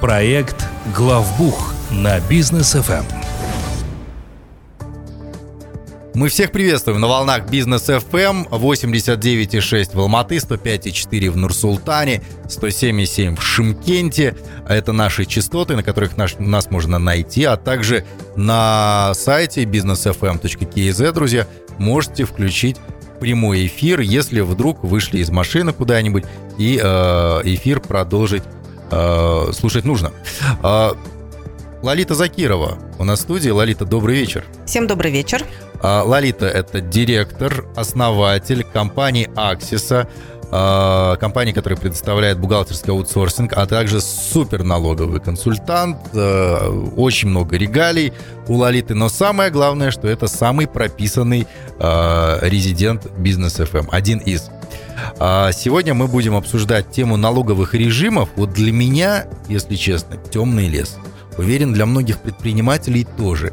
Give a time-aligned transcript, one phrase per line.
[0.00, 3.04] Проект «Главбух» на бизнес ФМ.
[6.14, 13.42] Мы всех приветствуем на волнах Бизнес FM 89,6 в Алматы, 105,4 в Нур-Султане, 107,7 в
[13.42, 14.36] Шимкенте.
[14.68, 18.04] Это наши частоты, на которых наш, нас можно найти, а также
[18.36, 21.46] на сайте businessfm.kz, друзья,
[21.78, 22.76] можете включить
[23.18, 26.24] прямой эфир, если вдруг вышли из машины куда-нибудь
[26.58, 28.42] и э, эфир продолжить
[28.92, 30.12] э, слушать нужно.
[30.62, 30.92] Э,
[31.82, 33.50] Лолита Закирова у нас в студии.
[33.50, 34.44] Лолита, добрый вечер.
[34.66, 35.44] Всем добрый вечер.
[35.82, 40.08] А, Лолита– это директор, основатель компании Аксиса,
[40.52, 45.98] а, компании, которая предоставляет бухгалтерский аутсорсинг, а также супер налоговый консультант.
[46.14, 48.12] А, очень много регалий
[48.46, 51.48] у Лолиты, но самое главное, что это самый прописанный
[51.80, 54.50] резидент бизнес FM, один из.
[55.18, 58.28] Сегодня мы будем обсуждать тему налоговых режимов.
[58.36, 60.96] Вот для меня, если честно, темный лес.
[61.38, 63.52] Уверен, для многих предпринимателей тоже.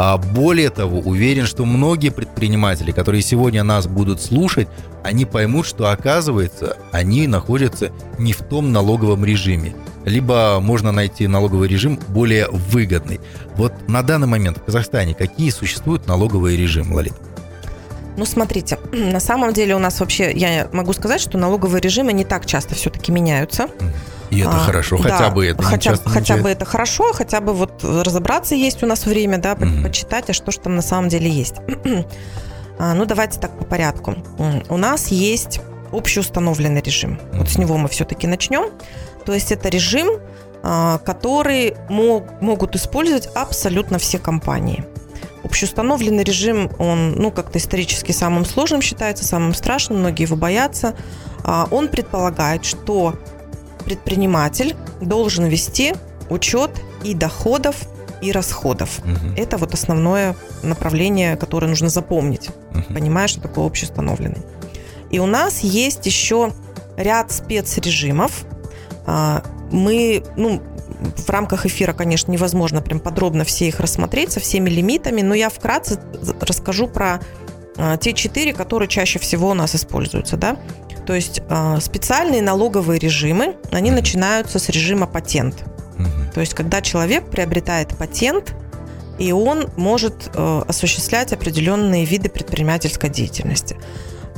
[0.00, 4.68] А более того, уверен, что многие предприниматели, которые сегодня нас будут слушать,
[5.02, 9.74] они поймут, что оказывается, они находятся не в том налоговом режиме.
[10.04, 13.20] Либо можно найти налоговый режим более выгодный.
[13.56, 17.14] Вот на данный момент в Казахстане какие существуют налоговые режимы, Лолит?
[18.18, 22.24] Ну, смотрите, на самом деле у нас вообще, я могу сказать, что налоговые режимы не
[22.24, 23.68] так часто все-таки меняются.
[24.30, 27.54] И это а, хорошо, хотя да, бы это хотя, хотя бы это хорошо, хотя бы
[27.54, 29.82] вот разобраться есть у нас время, да, mm-hmm.
[29.82, 31.54] почитать, а что же там на самом деле есть.
[32.78, 34.16] а, ну, давайте так по порядку.
[34.68, 35.60] У нас есть
[35.92, 37.12] общеустановленный режим.
[37.12, 37.38] Mm-hmm.
[37.38, 38.70] Вот с него мы все-таки начнем.
[39.24, 40.20] То есть это режим,
[40.62, 44.84] а, который мог, могут использовать абсолютно все компании.
[45.48, 50.94] Общеустановленный режим, он, ну, как-то исторически самым сложным считается, самым страшным, многие его боятся.
[51.42, 53.14] А, он предполагает, что
[53.86, 55.94] предприниматель должен вести
[56.28, 56.70] учет
[57.02, 57.76] и доходов,
[58.20, 58.98] и расходов.
[58.98, 59.34] Угу.
[59.38, 62.92] Это вот основное направление, которое нужно запомнить, угу.
[62.92, 64.42] понимая, что такое общеустановленный.
[65.10, 66.52] И у нас есть еще
[66.98, 68.44] ряд спецрежимов.
[69.06, 69.42] А,
[69.72, 70.60] мы, ну,
[71.00, 75.48] в рамках эфира, конечно, невозможно прям подробно все их рассмотреть со всеми лимитами, но я
[75.48, 76.00] вкратце
[76.40, 77.20] расскажу про
[77.76, 80.56] а, те четыре, которые чаще всего у нас используются, да.
[81.06, 85.64] То есть а, специальные налоговые режимы, они начинаются с режима патент.
[86.34, 88.54] То есть когда человек приобретает патент,
[89.18, 93.76] и он может э, осуществлять определенные виды предпринимательской деятельности.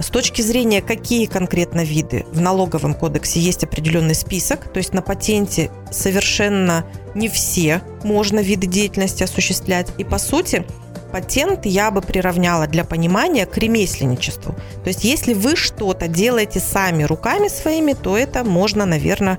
[0.00, 5.02] С точки зрения, какие конкретно виды в налоговом кодексе есть определенный список, то есть на
[5.02, 9.88] патенте совершенно не все можно виды деятельности осуществлять.
[9.98, 10.64] И по сути,
[11.12, 14.54] патент я бы приравняла для понимания к ремесленничеству.
[14.82, 19.38] То есть если вы что-то делаете сами руками своими, то это можно, наверное,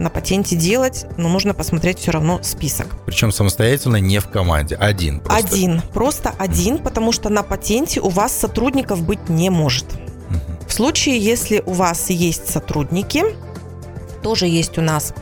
[0.00, 2.86] на патенте делать, но нужно посмотреть все равно список.
[3.06, 5.46] Причем самостоятельно, не в команде, один просто.
[5.46, 9.86] Один, просто один, потому что на патенте у вас сотрудников быть не может.
[10.66, 13.24] В случае, если у вас есть сотрудники,
[14.22, 15.12] тоже есть у нас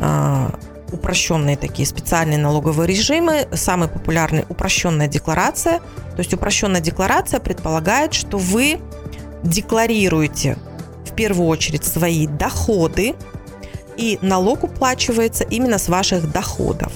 [0.00, 0.54] а,
[0.92, 3.48] упрощенные такие специальные налоговые режимы.
[3.52, 5.78] Самый популярный– упрощенная декларация.
[5.78, 8.80] То есть упрощенная декларация предполагает, что вы
[9.42, 10.58] декларируете
[11.06, 13.14] в первую очередь свои доходы,
[13.98, 16.92] и налог уплачивается именно с ваших доходов.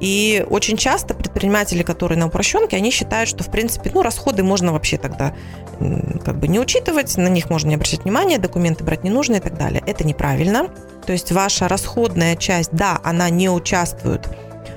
[0.00, 4.72] И очень часто предприниматели, которые на упрощенке, они считают, что, в принципе, ну, расходы можно
[4.72, 5.34] вообще тогда
[6.24, 9.40] как бы не учитывать, на них можно не обращать внимания, документы брать не нужно и
[9.40, 9.82] так далее.
[9.86, 10.68] Это неправильно.
[11.06, 14.26] То есть ваша расходная часть, да, она не участвует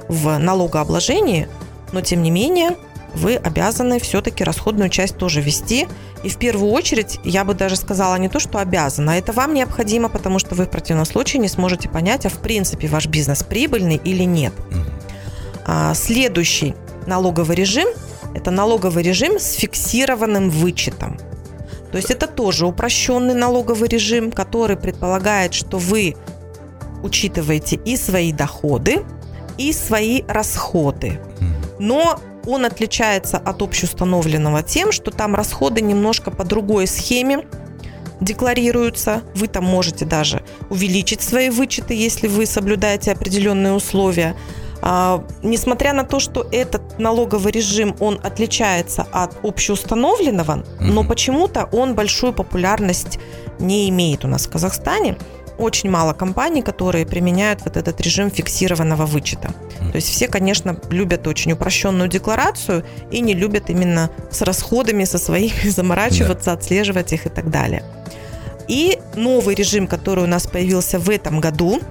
[0.09, 1.47] в налогообложении,
[1.93, 2.71] но тем не менее
[3.15, 5.87] вы обязаны все-таки расходную часть тоже вести.
[6.23, 9.53] И в первую очередь, я бы даже сказала не то, что обязана, а это вам
[9.53, 13.43] необходимо, потому что вы в противном случае не сможете понять, а в принципе ваш бизнес
[13.43, 14.53] прибыльный или нет.
[15.65, 16.75] А следующий
[17.07, 17.87] налоговый режим–
[18.33, 21.19] это налоговый режим с фиксированным вычетом.
[21.91, 26.15] То есть это тоже упрощенный налоговый режим, который предполагает, что вы
[27.03, 29.03] учитываете и свои доходы,
[29.57, 31.19] и свои расходы.
[31.79, 37.45] Но он отличается от общеустановленного тем, что там расходы немножко по другой схеме
[38.19, 39.21] декларируются.
[39.35, 44.35] Вы там можете даже увеличить свои вычеты, если вы соблюдаете определенные условия.
[44.85, 50.65] А, несмотря на то, что этот налоговый режим, он отличается от общеустановленного, mm-hmm.
[50.81, 53.17] но почему-то он большую популярность
[53.59, 55.17] не имеет у нас в Казахстане.
[55.57, 59.53] Очень мало компаний, которые применяют вот этот режим фиксированного вычета.
[59.91, 65.17] То есть все, конечно, любят очень упрощенную декларацию и не любят именно с расходами со
[65.17, 66.53] своими заморачиваться, yeah.
[66.53, 67.83] отслеживать их и так далее.
[68.67, 71.81] И новый режим, который у нас появился в этом году,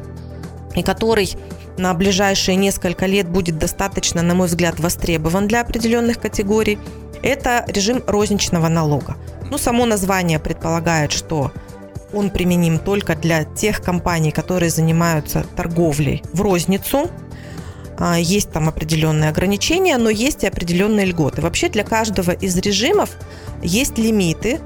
[0.74, 1.36] и который
[1.76, 6.78] на ближайшие несколько лет будет достаточно, на мой взгляд, востребован для определенных категорий,
[7.22, 9.16] это режим розничного налога.
[9.50, 11.52] Ну, само название предполагает, что
[12.12, 17.10] он применим только для тех компаний, которые занимаются торговлей в розницу.
[17.98, 21.42] А, есть там определенные ограничения, но есть и определенные льготы.
[21.42, 23.10] Вообще для каждого из режимов
[23.62, 24.60] есть лимиты,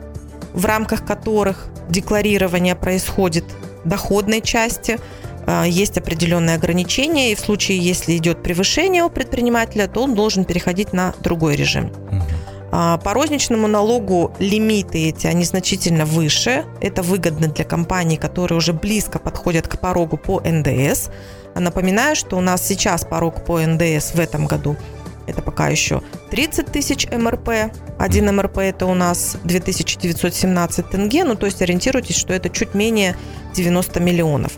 [0.53, 3.45] в рамках которых декларирование происходит
[3.85, 4.99] доходной части,
[5.47, 10.45] а, есть определенные ограничения, и в случае, если идет превышение у предпринимателя, то он должен
[10.45, 11.93] переходить на другой режим.
[12.11, 12.23] А,
[12.71, 16.65] по розничному налогу лимиты эти, они значительно выше.
[16.81, 21.09] Это выгодно для компаний, которые уже близко подходят к порогу по НДС.
[21.55, 24.77] А напоминаю, что у нас сейчас порог по НДС в этом году
[25.27, 27.73] это пока еще 30 тысяч МРП.
[27.99, 33.17] Один МРП это у нас 2917 тенге, ну то есть ориентируйтесь, что это чуть менее
[33.55, 34.53] 90 миллионов.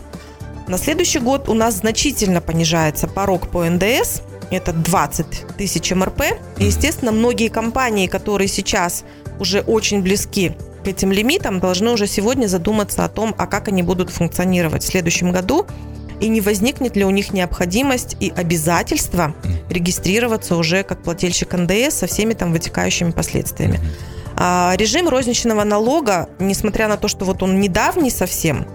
[0.67, 6.21] На следующий год у нас значительно понижается порог по НДС, это 20 тысяч МРП.
[6.57, 9.03] И, естественно, многие компании, которые сейчас
[9.39, 10.53] уже очень близки
[10.83, 14.87] к этим лимитам, должны уже сегодня задуматься о том, а как они будут функционировать в
[14.87, 15.65] следующем году,
[16.19, 19.33] и не возникнет ли у них необходимость и обязательство
[19.69, 23.79] регистрироваться уже как плательщик НДС со всеми там вытекающими последствиями.
[24.35, 28.65] А режим розничного налога, несмотря на то, что вот он недавний совсем,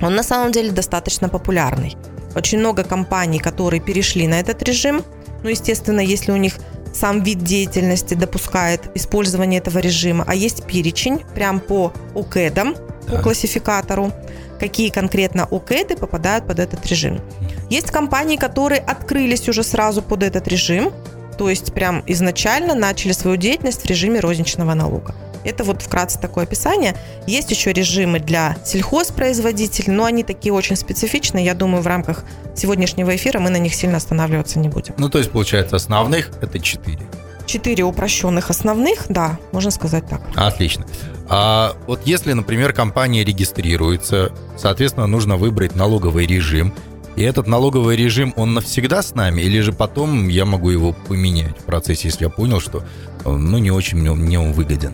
[0.00, 1.96] он на самом деле достаточно популярный.
[2.34, 5.02] Очень много компаний, которые перешли на этот режим.
[5.42, 6.54] Ну, естественно, если у них
[6.92, 12.76] сам вид деятельности допускает использование этого режима, а есть перечень прям по ОКЭДам,
[13.08, 14.12] по классификатору,
[14.58, 17.20] какие конкретно ОКЭДы попадают под этот режим.
[17.68, 20.92] Есть компании, которые открылись уже сразу под этот режим,
[21.36, 25.14] то есть прям изначально начали свою деятельность в режиме розничного налога.
[25.44, 26.96] Это вот вкратце такое описание.
[27.26, 31.44] Есть еще режимы для сельхозпроизводителей, но они такие очень специфичные.
[31.44, 32.24] Я думаю, в рамках
[32.56, 34.94] сегодняшнего эфира мы на них сильно останавливаться не будем.
[34.98, 37.00] Ну, то есть, получается, основных это четыре.
[37.46, 40.22] Четыре упрощенных основных, да, можно сказать так.
[40.34, 40.86] Отлично.
[41.28, 46.72] А вот если, например, компания регистрируется, соответственно, нужно выбрать налоговый режим.
[47.16, 51.56] И этот налоговый режим, он навсегда с нами, или же потом я могу его поменять
[51.60, 52.82] в процессе, если я понял, что
[53.24, 54.92] ну, не очень мне, мне он выгоден?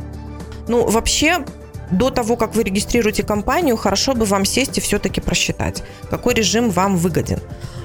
[0.71, 1.45] Ну, вообще,
[1.91, 6.71] до того, как вы регистрируете компанию, хорошо бы вам сесть и все-таки просчитать, какой режим
[6.71, 7.41] вам выгоден.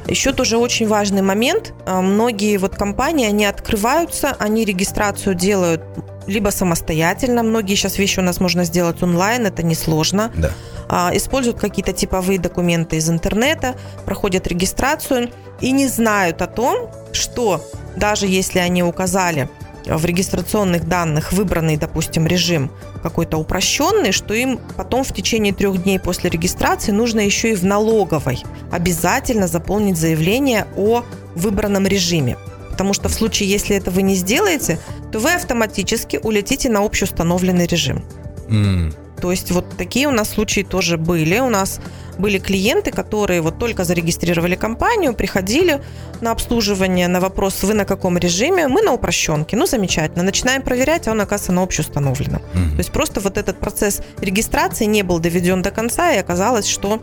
[0.05, 1.73] Еще тоже очень важный момент.
[1.87, 5.81] А, многие вот компании, они открываются, они регистрацию делают
[6.27, 7.41] либо самостоятельно.
[7.41, 10.31] Многие сейчас вещи у нас можно сделать онлайн, это несложно.
[10.35, 10.51] Да.
[10.87, 13.73] А, используют какие-то типовые документы из интернета,
[14.05, 17.65] проходят регистрацию и не знают о том, что
[17.95, 19.49] даже если они указали
[19.85, 22.71] в регистрационных данных выбранный, допустим, режим
[23.03, 27.63] какой-то упрощенный, что им потом в течение трех дней после регистрации нужно еще и в
[27.63, 31.03] налоговой обязательно заполнить заявление о
[31.35, 32.37] выбранном режиме.
[32.71, 34.79] Потому что в случае, если это вы не сделаете,
[35.11, 38.03] то вы автоматически улетите на общеустановленный режим.
[38.49, 38.93] Mm.
[39.21, 41.39] То есть вот такие у нас случаи тоже были.
[41.39, 41.79] У нас
[42.17, 45.81] были клиенты, которые вот только зарегистрировали компанию, приходили
[46.21, 49.57] на обслуживание, на вопрос, вы на каком режиме, мы на упрощенке.
[49.57, 50.23] Ну, замечательно.
[50.23, 52.41] Начинаем проверять, а он, оказывается, на общеустановленном.
[52.41, 52.71] Mm-hmm.
[52.71, 57.01] То есть просто вот этот процесс регистрации не был доведен до конца, и оказалось, что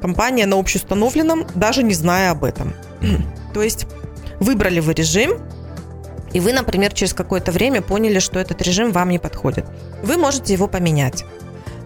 [0.00, 2.74] компания на общеустановленном, даже не зная об этом.
[3.54, 3.86] То есть
[4.40, 5.38] выбрали вы режим,
[6.32, 9.66] и вы, например, через какое-то время поняли, что этот режим вам не подходит.
[10.02, 11.24] Вы можете его поменять.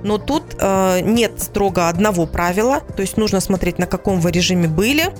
[0.02, 5.12] Но тут нет строго одного правила, то есть нужно смотреть, на каком вы режиме были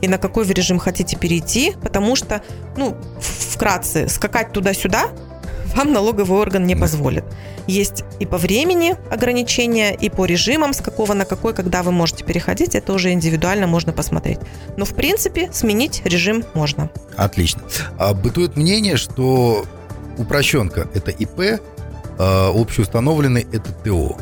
[0.00, 2.42] и на какой вы режим хотите перейти, потому что,
[2.76, 5.08] ну, вкратце, скакать туда-сюда
[5.74, 7.24] вам налоговый орган не позволит.
[7.66, 12.24] Есть и по времени ограничения, и по режимам, с какого на какой, когда вы можете
[12.24, 14.38] переходить, это уже индивидуально можно посмотреть.
[14.76, 16.88] Но, в принципе, сменить режим можно.
[17.16, 17.62] Отлично.
[17.98, 19.66] А бытует мнение, что
[20.16, 21.60] упрощенка– это ИП,
[22.18, 24.16] а общеустановленный– это ТО.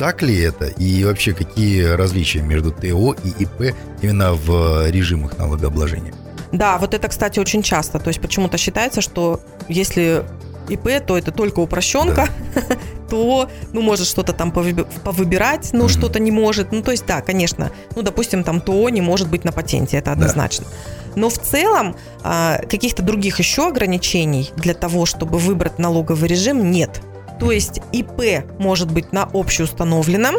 [0.00, 0.64] Так ли это?
[0.64, 6.14] И вообще, какие различия между ТО и ИП именно в режимах налогообложения?
[6.52, 7.98] Да, вот это, кстати, очень часто.
[7.98, 10.24] То есть почему-то считается, что если
[10.70, 12.62] ИП, то это только упрощенка, да.
[13.10, 15.88] то, ну, может что-то там повыбирать, но mm-hmm.
[15.88, 16.72] что-то не может.
[16.72, 20.12] Ну, то есть, да, конечно, ну, допустим, там ТО не может быть на патенте, это
[20.12, 20.64] однозначно.
[20.64, 21.20] Да.
[21.20, 27.02] Но в целом а, каких-то других еще ограничений для того, чтобы выбрать налоговый режим, нет.
[27.40, 30.36] То есть ИП может быть на общеустановленном,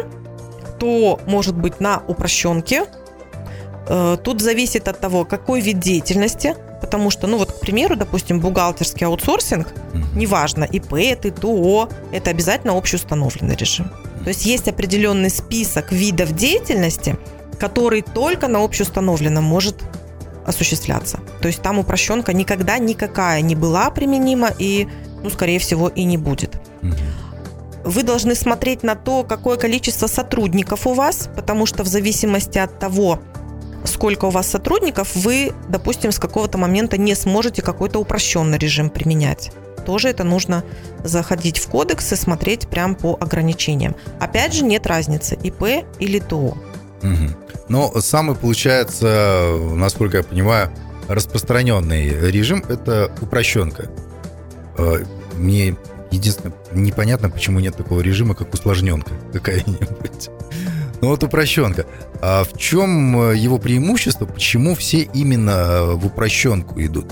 [0.78, 2.86] то может быть на упрощенке.
[3.88, 8.40] Э, тут зависит от того, какой вид деятельности, потому что, ну вот, к примеру, допустим,
[8.40, 9.68] бухгалтерский аутсорсинг,
[10.14, 13.90] неважно, ИП, это ТО, это обязательно общеустановленный режим.
[14.22, 17.16] То есть есть определенный список видов деятельности,
[17.58, 19.76] который только на общеустановленном может
[20.46, 21.20] осуществляться.
[21.40, 24.88] То есть там упрощенка никогда никакая не была применима и,
[25.22, 26.56] ну, скорее всего, и не будет.
[27.84, 32.78] Вы должны смотреть на то, какое количество сотрудников у вас, потому что в зависимости от
[32.78, 33.18] того,
[33.84, 39.50] сколько у вас сотрудников, вы, допустим, с какого-то момента не сможете какой-то упрощенный режим применять.
[39.84, 40.62] Тоже это нужно
[41.02, 43.96] заходить в кодекс и смотреть прям по ограничениям.
[44.20, 46.56] Опять же, нет разницы, ИП или ТО.
[47.02, 47.66] Угу.
[47.68, 50.70] Но самый, получается, насколько я понимаю,
[51.08, 53.90] распространенный режим– это упрощенка.
[54.76, 55.04] Э,
[55.36, 55.76] мне
[56.10, 60.30] единственное непонятно, почему нет такого режима, как усложненка какая-нибудь.
[61.00, 61.84] Ну вот упрощенка.
[62.20, 64.24] А в чем его преимущество?
[64.24, 67.06] Почему все именно в упрощенку идут?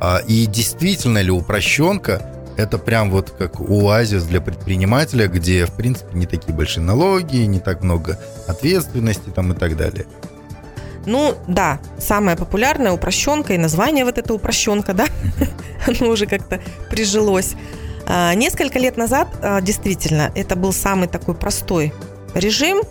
[0.00, 2.22] А, и действительно ли упрощенка
[2.56, 7.60] это прям вот как оазис для предпринимателя, где, в принципе, не такие большие налоги, не
[7.60, 10.06] так много ответственности там и так далее.
[11.06, 15.06] Ну, да, самая популярная упрощенка и название вот эта упрощенка, да,
[15.86, 17.54] оно уже как-то прижилось.
[18.06, 21.92] А, несколько лет назад, а, действительно, это был самый такой простой
[22.34, 22.82] режим.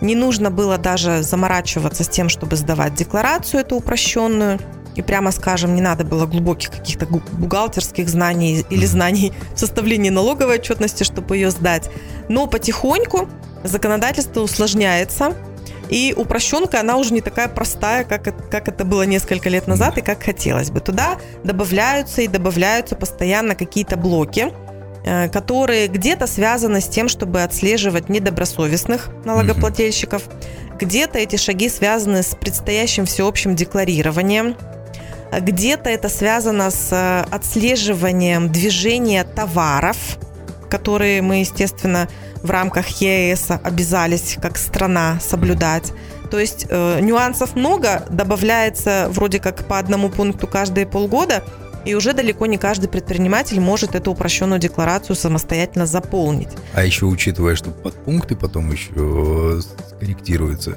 [0.00, 4.58] Не нужно было даже заморачиваться с тем, чтобы сдавать декларацию эту упрощенную
[4.94, 10.56] и прямо скажем, не надо было глубоких каких-то бухгалтерских знаний или знаний в составлении налоговой
[10.56, 11.90] отчетности, чтобы ее сдать.
[12.28, 13.28] Но потихоньку
[13.64, 15.34] законодательство усложняется,
[15.92, 20.00] и упрощенка, она уже не такая простая, как, как это было несколько лет назад и
[20.00, 20.80] как хотелось бы.
[20.80, 24.54] Туда добавляются и добавляются постоянно какие-то блоки,
[25.04, 30.22] э, которые где-то связаны с тем, чтобы отслеживать недобросовестных налогоплательщиков,
[30.80, 34.56] где-то эти шаги связаны с предстоящим всеобщим декларированием,
[35.40, 39.98] где-то это связано с э, отслеживанием движения товаров,
[40.70, 42.08] которые мы, естественно,
[42.42, 45.92] в рамках ЕС обязались как страна соблюдать.
[46.30, 51.42] То есть э, нюансов много, добавляется вроде как по одному пункту каждые полгода–
[51.84, 56.48] и уже далеко не каждый предприниматель может эту упрощенную декларацию самостоятельно заполнить.
[56.74, 60.76] А еще учитывая, что подпункты потом еще э, скорректируются.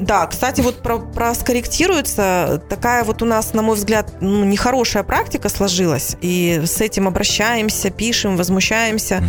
[0.00, 5.02] Да, кстати, вот про, про скорректируется, такая вот у нас, на мой взгляд, ну, нехорошая
[5.02, 6.16] практика сложилась.
[6.20, 9.16] И с этим обращаемся, пишем, возмущаемся.
[9.16, 9.28] Mm.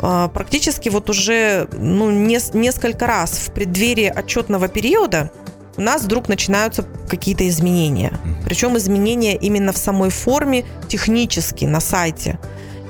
[0.00, 5.30] Практически вот уже ну, не, несколько раз в преддверии отчетного периода
[5.76, 8.12] у нас вдруг начинаются какие-то изменения.
[8.44, 12.38] Причем изменения именно в самой форме, технически, на сайте.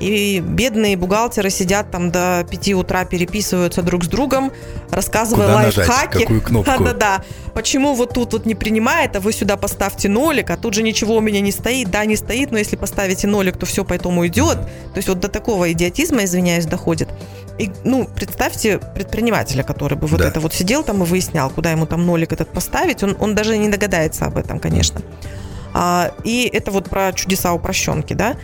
[0.01, 4.53] И бедные бухгалтеры сидят там до 5 утра, переписываются друг с другом,
[4.91, 5.89] рассказывая Куда лайфхаки.
[5.89, 6.71] Нажать, какую кнопку?
[6.79, 7.25] Да-да-да.
[7.55, 11.17] Почему вот тут вот не принимает, а вы сюда поставьте нолик, а тут же ничего
[11.17, 11.91] у меня не стоит.
[11.91, 14.59] Да, не стоит, но если поставите нолик, то все поэтому идет.
[14.59, 17.09] То есть вот до такого идиотизма, извиняюсь, доходит.
[17.59, 20.29] И, ну, представьте предпринимателя, который бы вот да.
[20.29, 23.03] это вот сидел там и выяснял, куда ему там нолик этот поставить.
[23.03, 25.01] Он, он даже не догадается об этом, конечно.
[25.01, 25.46] А,
[26.25, 28.37] и это вот про чудеса упрощенки, да.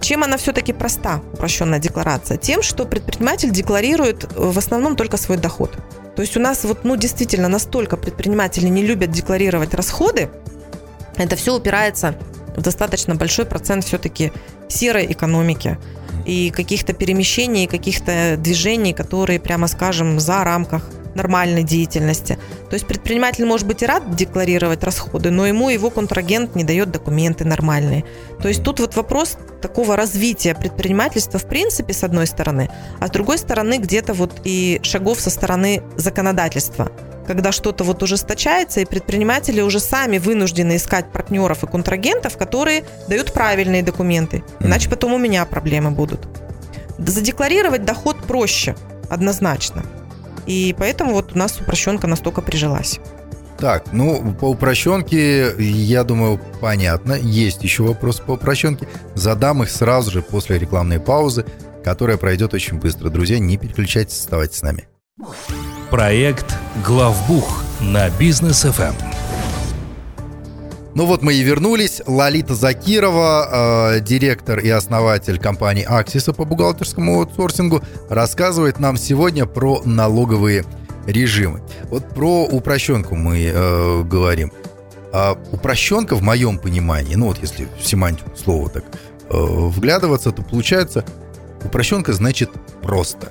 [0.00, 2.36] Чем она все-таки проста, упрощенная декларация?
[2.36, 5.78] Тем, что предприниматель декларирует э, в основном только свой доход.
[6.14, 10.28] То есть у нас вот, ну, действительно, настолько предприниматели не любят декларировать расходы,
[11.16, 12.14] это все упирается
[12.56, 14.32] в достаточно большой процент все-таки
[14.68, 15.78] серой экономики
[16.26, 22.38] и каких-то перемещений, каких-то движений, которые, прямо скажем, за рамках нормальной деятельности.
[22.70, 26.90] То есть предприниматель может быть и рад декларировать расходы, но ему его контрагент не дает
[26.90, 28.04] документы нормальные.
[28.40, 32.70] То есть тут вот вопрос такого развития предпринимательства в принципе с одной стороны,
[33.00, 36.90] а с другой стороны где-то вот и шагов со стороны законодательства
[37.26, 43.34] когда что-то вот ужесточается, и предприниматели уже сами вынуждены искать партнеров и контрагентов, которые дают
[43.34, 44.42] правильные документы.
[44.60, 46.26] Иначе потом у меня проблемы будут.
[46.96, 48.74] Задекларировать доход проще,
[49.10, 49.84] однозначно.
[50.48, 52.98] И поэтому вот у нас упрощенка настолько прижилась.
[53.58, 57.14] Так, ну, по упрощенке, я думаю, понятно.
[57.14, 58.88] Есть еще вопрос по упрощенке.
[59.14, 61.44] Задам их сразу же после рекламной паузы,
[61.84, 63.10] которая пройдет очень быстро.
[63.10, 64.88] Друзья, не переключайтесь, оставайтесь с нами.
[65.90, 66.54] Проект
[66.86, 68.94] «Главбух» на бизнес FM.
[70.98, 72.02] Ну вот мы и вернулись.
[72.08, 79.80] Лолита Закирова, э, директор и основатель компании Аксиса по бухгалтерскому аутсорсингу, рассказывает нам сегодня про
[79.84, 80.64] налоговые
[81.06, 81.62] режимы.
[81.84, 84.52] Вот про упрощенку мы э, говорим.
[85.12, 88.88] А упрощенка в моем понимании, ну вот если в семантику слова так э,
[89.30, 91.04] вглядываться, то получается
[91.62, 92.50] упрощенка значит
[92.82, 93.28] просто.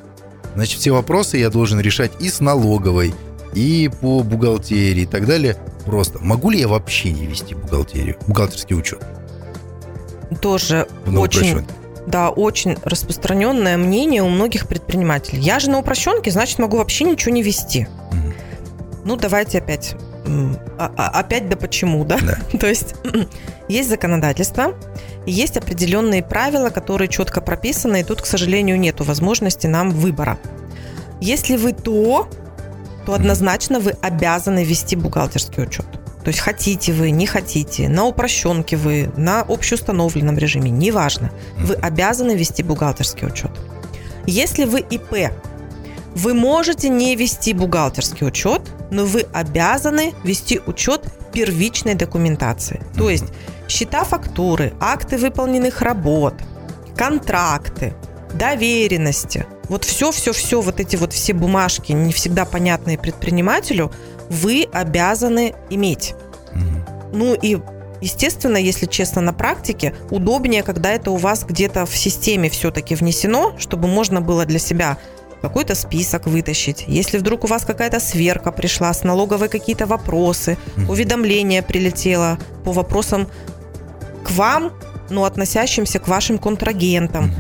[0.55, 3.13] Значит, все вопросы я должен решать и с налоговой,
[3.53, 5.57] и по бухгалтерии и так далее–
[5.87, 6.19] просто.
[6.19, 9.03] Могу ли я вообще не вести бухгалтерию, бухгалтерский учет?
[10.41, 11.65] Тоже очень,
[12.05, 15.39] да, очень распространенное мнение у многих предпринимателей.
[15.41, 17.87] Я же на упрощенке, значит, могу вообще ничего не вести.
[18.11, 18.33] Угу.
[19.05, 19.95] Ну, давайте опять.
[20.77, 22.19] А, а, опять да почему, да?
[22.21, 22.37] да.
[22.59, 22.95] То есть
[23.69, 24.75] есть законодательство,
[25.25, 30.37] есть определенные правила, которые четко прописаны, и тут, к сожалению, нет возможности нам выбора.
[31.21, 32.27] Если вы то,
[33.07, 35.85] то однозначно вы обязаны вести бухгалтерский учет.
[36.25, 41.31] То есть хотите вы, не хотите, на упрощенке вы, на общеустановленном режиме, неважно.
[41.57, 43.51] Вы обязаны вести бухгалтерский учет.
[44.25, 45.31] Если вы ИП,
[46.15, 48.61] вы можете не вести бухгалтерский учет,
[48.91, 52.81] но вы обязаны вести учет первичной документации.
[52.97, 53.27] То есть
[53.69, 56.33] счета фактуры, акты выполненных работ,
[56.97, 57.93] контракты,
[58.33, 59.45] доверенности.
[59.69, 63.91] Вот все-все-все, вот эти вот все бумажки, не всегда понятные предпринимателю,
[64.29, 66.15] вы обязаны иметь.
[67.13, 67.57] Ну и
[67.99, 73.55] Естественно, если честно, на практике удобнее, когда это у вас где-то в системе все-таки внесено,
[73.57, 74.97] чтобы можно было для себя
[75.41, 76.85] какой-то список вытащить.
[76.87, 80.57] Если вдруг у вас какая-то сверка пришла, с налоговой какие-то вопросы,
[80.87, 83.27] уведомление прилетело по вопросам
[84.23, 84.73] к вам,
[85.09, 87.33] но относящимся к вашим контрагентам.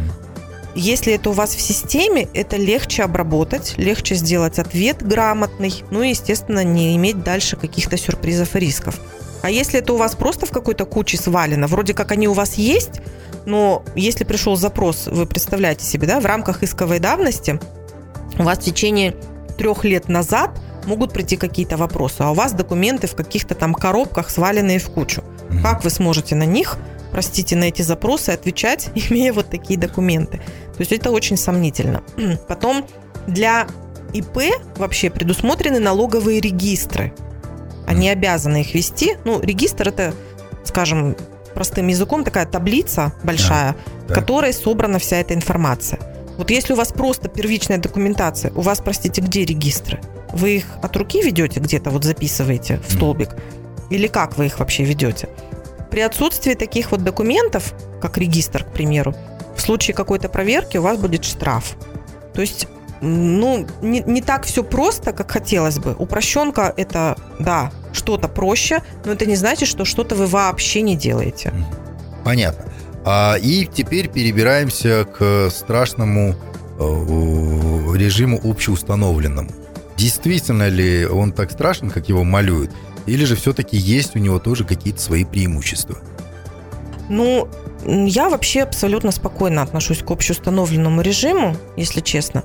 [0.79, 6.09] Если это у вас в системе, это легче обработать, легче сделать ответ грамотный, ну и,
[6.09, 8.99] естественно, не иметь дальше каких-то сюрпризов и рисков.
[9.41, 12.59] А если это у вас просто в какой-то куче свалено, вроде как они у вас
[12.59, 13.01] есть,
[13.47, 17.59] но если пришел запрос, вы представляете себе, да, в рамках исковой давности
[18.37, 19.15] у вас в течение
[19.57, 20.51] трех лет назад
[20.85, 25.23] могут прийти какие-то вопросы, а у вас документы в каких-то там коробках сваленные в кучу.
[25.63, 26.77] Как вы сможете на них,
[27.11, 30.39] простите, на эти запросы отвечать, имея вот такие документы?
[30.77, 32.03] То есть это очень сомнительно.
[32.47, 32.85] Потом
[33.27, 33.67] для
[34.13, 34.39] ИП
[34.77, 37.13] вообще предусмотрены налоговые регистры.
[37.85, 39.17] Они обязаны их вести.
[39.25, 40.13] Ну, регистр это,
[40.63, 41.15] скажем,
[41.53, 43.75] простым языком такая таблица большая,
[44.07, 45.99] да, в которой собрана вся эта информация.
[46.37, 49.99] Вот если у вас просто первичная документация, у вас, простите, где регистры?
[50.33, 53.29] Вы их от руки ведете где-то, вот записываете в столбик?
[53.89, 55.29] Или как вы их вообще ведете?
[55.89, 59.15] При отсутствии таких вот документов, как регистр, к примеру,
[59.57, 61.75] в случае какой-то проверки у вас будет штраф.
[62.33, 62.67] То есть,
[63.01, 65.95] ну, не, не так все просто, как хотелось бы.
[65.97, 71.53] Упрощенка– это, да, что-то проще, но это не значит, что что-то вы вообще не делаете.
[72.23, 72.71] Понятно.
[73.05, 76.35] А, и теперь перебираемся к страшному
[76.79, 79.51] э, режиму общеустановленному.
[79.95, 82.71] Действительно ли он так страшен, как его малюют?
[83.07, 85.97] Или же все-таки есть у него тоже какие-то свои преимущества?
[87.09, 87.47] Ну,
[87.87, 92.43] я вообще абсолютно спокойно отношусь к общеустановленному режиму, если честно.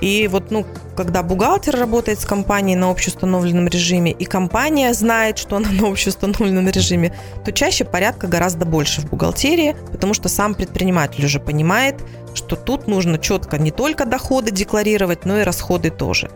[0.00, 5.56] И вот, ну, когда бухгалтер работает с компанией на общеустановленном режиме, и компания знает, что
[5.56, 11.24] она на общеустановленном режиме, то чаще порядка гораздо больше в бухгалтерии, потому что сам предприниматель
[11.24, 11.96] уже понимает,
[12.34, 16.30] что тут нужно четко не только доходы декларировать, но и расходы тоже.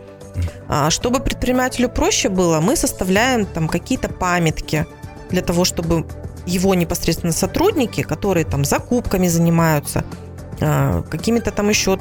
[0.67, 4.85] А чтобы предпринимателю проще было, мы составляем там какие-то памятки
[5.29, 6.05] для того, чтобы
[6.49, 10.03] его непосредственно сотрудники, которые там закупками занимаются,
[10.61, 11.97] а, какими-то там еще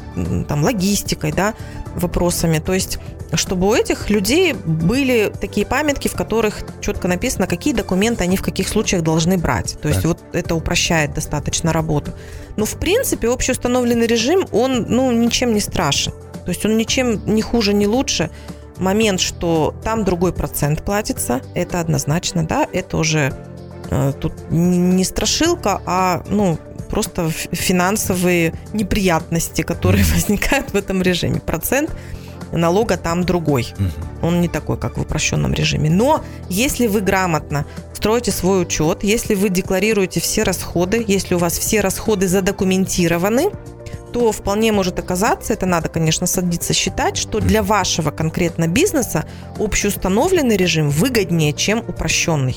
[0.48, 1.54] там логистикой, да,
[1.94, 2.58] вопросами.
[2.58, 2.98] То есть,
[3.34, 8.42] чтобы у этих людей были такие памятки, в которых четко написано, какие документы они в
[8.42, 9.78] каких случаях должны брать.
[9.80, 10.08] То есть, да.
[10.08, 12.12] вот это упрощает достаточно работу.
[12.56, 16.12] Но, в принципе, общеустановленный режим, он, ну, ничем не страшен.
[16.44, 18.30] То есть, он ничем не хуже, не лучше.
[18.78, 23.47] Момент, что там другой процент платится, это однозначно, да, это уже э,
[24.20, 31.40] тут не страшилка, а, ну, просто финансовые неприятности, которые возникают в этом режиме.
[31.40, 31.90] Процент
[32.53, 33.74] налога там другой.
[34.22, 35.90] Он не такой, как в упрощенном режиме.
[35.90, 41.59] Но если вы грамотно строите свой учет, если вы декларируете все расходы, если у вас
[41.59, 43.51] все расходы задокументированы,
[44.12, 49.27] то вполне может оказаться, это надо, конечно, садиться считать, что для вашего конкретно бизнеса
[49.59, 52.57] общеустановленный режим выгоднее, чем упрощенный.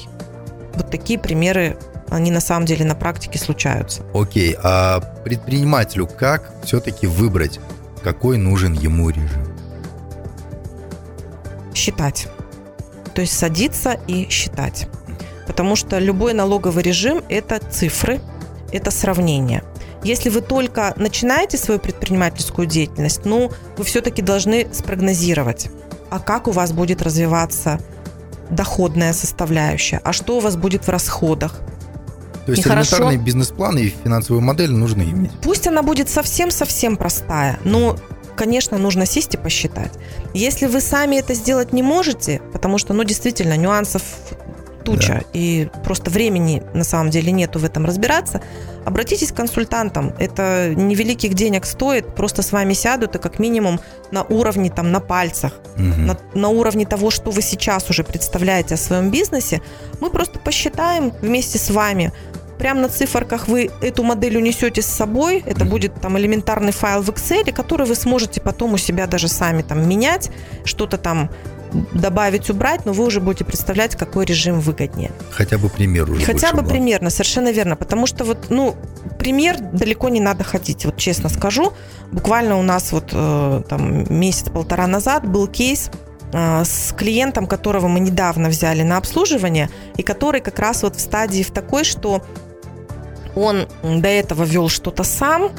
[0.75, 1.77] Вот такие примеры
[2.09, 4.03] они на самом деле на практике случаются.
[4.13, 7.59] Окей, а предпринимателю как все-таки выбрать,
[8.03, 9.47] какой нужен ему режим?
[11.73, 12.27] Считать.
[13.13, 14.87] То есть садиться и считать.
[15.47, 18.19] Потому что любой налоговый режим– это цифры,
[18.71, 19.63] это сравнение.
[20.03, 25.69] Если вы только начинаете свою предпринимательскую деятельность, ну, вы все-таки должны спрогнозировать,
[26.09, 27.79] а как у вас будет развиваться
[28.51, 31.59] доходная составляющая, а что у вас будет в расходах,
[32.45, 35.31] то есть элементарный бизнес-план и финансовую модель нужно иметь.
[35.41, 37.97] Пусть она будет совсем-совсем простая, но
[38.35, 39.91] конечно, нужно сесть и посчитать.
[40.33, 44.01] Если вы сами это сделать не можете, потому что, ну, действительно, нюансов
[44.83, 45.21] туча, да.
[45.33, 48.41] и просто времени на самом деле нету в этом разбираться,
[48.85, 50.13] обратитесь к консультантам.
[50.19, 53.79] Это невеликих денег стоит, просто с вами сядут и как минимум
[54.11, 55.83] на уровне, там, на пальцах, угу.
[55.83, 59.61] на, на уровне того, что вы сейчас уже представляете о своем бизнесе,
[59.99, 62.11] мы просто посчитаем вместе с вами,
[62.61, 65.43] прямо на циферках вы эту модель унесете с собой.
[65.47, 69.63] Это будет там элементарный файл в Excel, который вы сможете потом у себя даже сами
[69.63, 70.29] там менять,
[70.63, 71.31] что-то там
[71.93, 75.11] добавить, убрать, но вы уже будете представлять, какой режим выгоднее.
[75.31, 76.25] Хотя бы пример уже.
[76.25, 77.75] Хотя бы примерно, совершенно верно.
[77.75, 78.75] Потому что вот, ну,
[79.19, 81.73] пример далеко не надо ходить, вот честно скажу.
[82.11, 85.89] Буквально у нас вот э, там месяц-полтора назад был кейс,
[86.33, 90.99] э, с клиентом, которого мы недавно взяли на обслуживание, и который как раз вот в
[90.99, 92.23] стадии в такой, что
[93.35, 95.51] он до этого вел что-то сам,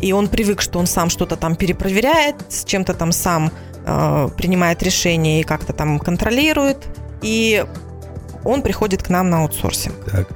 [0.00, 3.50] и он привык, что он сам что-то там перепроверяет, с чем-то там сам
[3.84, 6.78] э, принимает решения и как-то там контролирует.
[7.22, 7.64] И
[8.44, 9.94] он приходит к нам на аутсорсинг.
[10.10, 10.28] Так.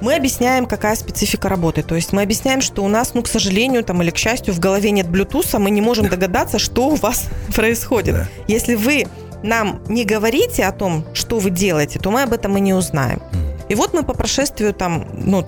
[0.00, 1.82] Мы объясняем, какая специфика работы.
[1.82, 4.60] То есть мы объясняем, что у нас, ну, к сожалению, там или к счастью, в
[4.60, 8.14] голове нет Bluetooth, мы не можем догадаться, что у вас происходит.
[8.14, 8.28] Да.
[8.46, 9.06] Если вы
[9.42, 13.22] нам не говорите о том, что вы делаете, то мы об этом и не узнаем.
[13.68, 15.44] И вот мы по прошествию там, ну,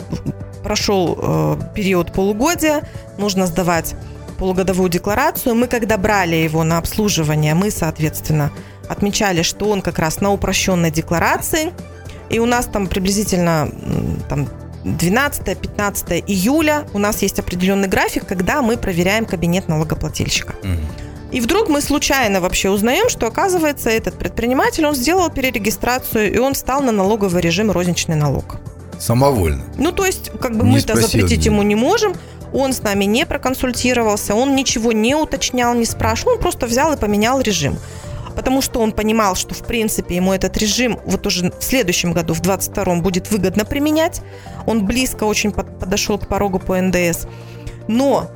[0.63, 2.83] прошел э, период полугодия,
[3.17, 3.95] нужно сдавать
[4.39, 5.55] полугодовую декларацию.
[5.55, 8.51] Мы, когда брали его на обслуживание, мы, соответственно,
[8.89, 11.73] отмечали, что он как раз на упрощенной декларации.
[12.31, 13.71] И у нас там приблизительно
[14.29, 14.49] там,
[14.85, 20.55] 12-15 июля у нас есть определенный график, когда мы проверяем кабинет налогоплательщика.
[21.31, 26.55] И вдруг мы случайно вообще узнаем, что, оказывается, этот предприниматель, он сделал перерегистрацию, и он
[26.55, 28.57] встал на налоговый режим розничный налог.
[28.99, 29.63] Самовольно.
[29.77, 32.15] Ну, то есть, как бы мы-то запретить ему не можем,
[32.53, 36.97] он с нами не проконсультировался, он ничего не уточнял, не спрашивал, он просто взял и
[36.97, 37.77] поменял режим.
[38.35, 42.35] Потому что он понимал, что, в принципе, ему этот режим вот уже в следующем году,
[42.35, 44.23] в 22-м, будет выгодно применять.
[44.65, 47.27] Он близко очень подошел к порогу по НДС.
[47.89, 48.31] Но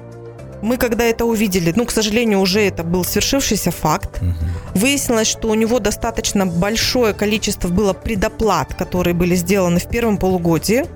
[0.62, 4.22] мы когда это увидели, ну, к сожалению, уже это был свершившийся факт.
[4.22, 4.80] Угу.
[4.80, 10.86] Выяснилось, что у него достаточно большое количество было предоплат, которые были сделаны в первом полугодии.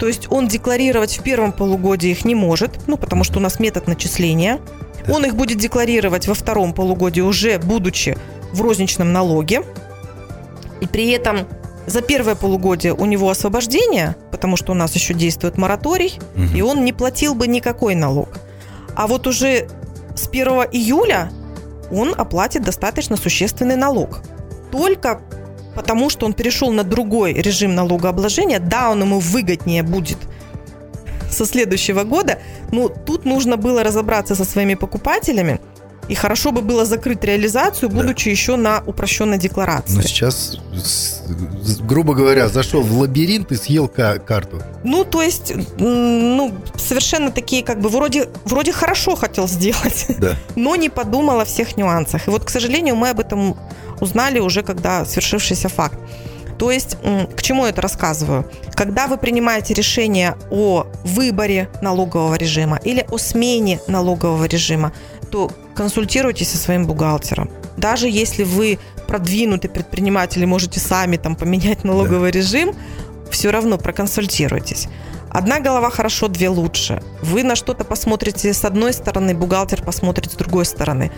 [0.00, 3.60] То есть он декларировать в первом полугодии их не может, ну, потому что у нас
[3.60, 4.58] метод начисления.
[5.06, 5.14] Да.
[5.14, 8.16] Он их будет декларировать во втором полугодии, уже будучи
[8.52, 9.62] в розничном налоге.
[10.80, 11.40] И при этом
[11.86, 16.56] за первое полугодие у него освобождение, потому что у нас еще действует мораторий, угу.
[16.56, 18.30] и он не платил бы никакой налог.
[18.96, 19.68] А вот уже
[20.14, 21.30] с 1 июля
[21.92, 24.22] он оплатит достаточно существенный налог.
[24.72, 25.20] Только
[25.74, 30.18] потому, что он перешел на другой режим налогообложения, да, он ему выгоднее будет
[31.30, 32.38] со следующего года,
[32.72, 35.60] но тут нужно было разобраться со своими покупателями,
[36.10, 38.30] и хорошо бы было закрыть реализацию, будучи да.
[38.32, 39.94] еще на упрощенной декларации.
[39.94, 40.58] Но сейчас,
[41.82, 44.60] грубо говоря, зашел в лабиринт и съел карту.
[44.82, 50.34] Ну, то есть, ну, совершенно такие, как бы, вроде, вроде хорошо хотел сделать, да.
[50.56, 52.26] но не подумал о всех нюансах.
[52.26, 53.56] И вот, к сожалению, мы об этом
[54.00, 55.98] узнали уже, когда свершившийся факт.
[56.60, 56.98] То есть,
[57.36, 58.44] к чему я это рассказываю?
[58.74, 64.92] Когда вы принимаете решение о выборе налогового режима или о смене налогового режима,
[65.30, 67.50] то консультируйтесь со своим бухгалтером.
[67.78, 72.38] Даже если вы продвинутый предприниматель и можете сами там поменять налоговый да.
[72.38, 72.74] режим,
[73.30, 74.88] все равно проконсультируйтесь.
[75.30, 77.02] Одна голова хорошо, две лучше.
[77.22, 81.10] Вы на что-то посмотрите с одной стороны, бухгалтер посмотрит с другой стороны.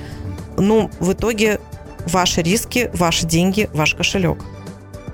[0.57, 1.59] Ну, в итоге
[2.07, 4.39] ваши риски, ваши деньги, ваш кошелек.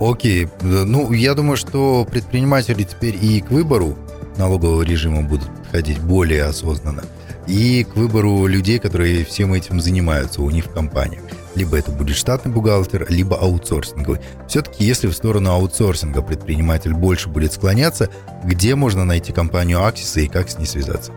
[0.00, 0.48] Окей.
[0.62, 3.96] Ну, я думаю, что предприниматели теперь и к выбору
[4.37, 7.04] налогового режима будут подходить более осознанно
[7.48, 11.22] и к выбору людей, которые всем этим занимаются у них в компаниях.
[11.54, 14.20] Либо это будет штатный бухгалтер, либо аутсорсинговый.
[14.46, 18.11] Все-таки, если в сторону аутсорсинга предприниматель больше будет склоняться,
[18.44, 21.11] где можно найти компанию Аксиса и как с ней связаться?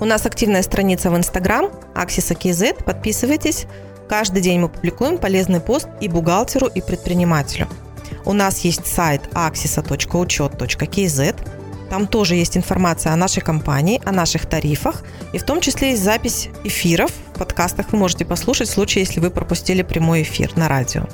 [0.00, 2.84] У нас активная страница в Инстаграм Аксиса KZ.
[2.84, 3.66] Подписывайтесь.
[4.08, 7.66] Каждый день мы публикуем полезный пост и бухгалтеру, и предпринимателю.
[8.26, 11.34] У нас есть сайт axisa.учет.kz.
[11.88, 16.02] Там тоже есть информация о нашей компании, о наших тарифах, и в том числе есть
[16.02, 17.12] запись эфиров.
[17.34, 21.06] В подкастах вы можете послушать в случае, если вы пропустили прямой эфир на радио.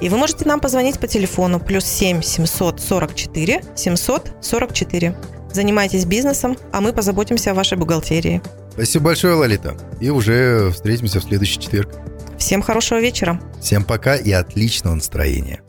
[0.00, 5.16] И вы можете нам позвонить по телефону плюс 7 744 744.
[5.52, 8.40] Занимайтесь бизнесом, а мы позаботимся о вашей бухгалтерии.
[8.72, 9.76] Спасибо большое, Лолита.
[10.00, 11.90] И уже встретимся в следующий четверг.
[12.38, 13.38] Всем хорошего вечера.
[13.60, 15.60] Всем пока и отличного настроения.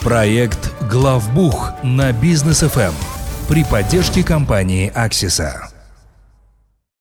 [0.00, 2.92] Проект «Главбух» на бизнес ФМ
[3.48, 5.79] при поддержке компании «Аксиса».